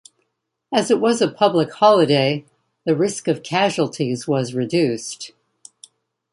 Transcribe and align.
As 0.73 0.89
it 0.89 0.99
was 0.99 1.21
a 1.21 1.29
public 1.31 1.71
holiday, 1.73 2.43
the 2.87 2.95
risk 2.95 3.27
of 3.27 3.43
casualties 3.43 4.27
was 4.27 4.55
reduced. 4.55 5.31